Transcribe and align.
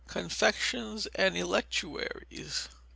Confections 0.07 1.05
and 1.13 1.37
Electuaries. 1.37 2.69